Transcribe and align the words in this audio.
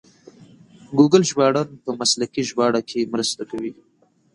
ګوګل 0.97 1.23
ژباړن 1.29 1.69
په 1.83 1.89
مسلکي 1.99 2.41
ژباړه 2.49 2.81
کې 2.89 3.09
مرسته 3.13 3.41
کوي. 3.51 3.71